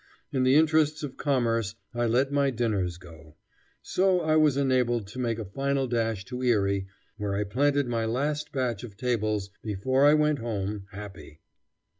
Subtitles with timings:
[0.31, 3.35] In the interests of commerce, I let my dinners go.
[3.83, 8.05] So I was enabled to make a final dash to Erie, where I planted my
[8.05, 11.41] last batch of tables before I went home, happy.